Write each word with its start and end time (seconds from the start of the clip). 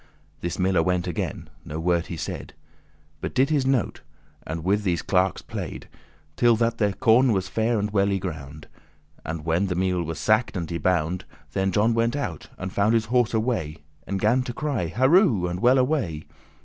This 0.39 0.57
miller 0.57 0.81
went 0.81 1.05
again, 1.05 1.47
no 1.63 1.79
word 1.79 2.07
he 2.07 2.17
said, 2.17 2.55
But 3.21 3.35
did 3.35 3.51
his 3.51 3.67
note*, 3.67 4.01
and 4.47 4.63
with 4.63 4.81
these 4.81 5.03
clerkes 5.03 5.43
play'd, 5.43 5.81
*business 5.81 5.89
<12> 5.89 5.89
Till 6.37 6.55
that 6.55 6.77
their 6.79 6.93
corn 6.93 7.31
was 7.33 7.47
fair 7.47 7.77
and 7.77 7.91
well 7.91 8.07
y 8.07 8.17
ground. 8.17 8.67
And 9.23 9.45
when 9.45 9.67
the 9.67 9.75
meal 9.75 10.01
was 10.01 10.17
sacked 10.17 10.57
and 10.57 10.71
y 10.71 10.79
bound, 10.79 11.25
Then 11.53 11.71
John 11.71 11.93
went 11.93 12.15
out, 12.15 12.49
and 12.57 12.73
found 12.73 12.95
his 12.95 13.05
horse 13.13 13.35
away, 13.35 13.77
And 14.07 14.19
gan 14.19 14.41
to 14.41 14.53
cry, 14.53 14.87
"Harow, 14.87 15.45
and 15.45 15.59
well 15.59 15.77
away! 15.77 16.23